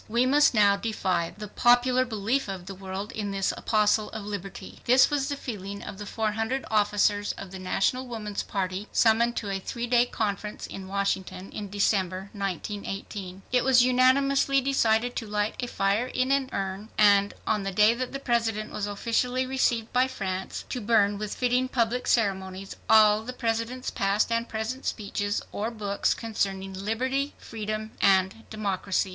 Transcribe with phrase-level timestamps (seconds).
[0.09, 4.79] We must now defy the popular belief of the world in this apostle of liberty.
[4.85, 9.35] This was the feeling of the four hundred officers of the National Woman's Party, summoned
[9.35, 13.43] to a three days' conference in Washington in December, 1918.
[13.51, 17.93] It was unanimously decided to light a fire in an urn, and, on the day
[17.93, 23.21] that the President was officially received by France, to burn with fitting public ceremonies all
[23.21, 29.09] the President's past and present speeches or books concerning "liberty", "freedom" and "democracy."